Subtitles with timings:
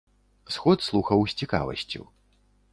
[0.55, 2.01] Сход слухаў з цікавасцю.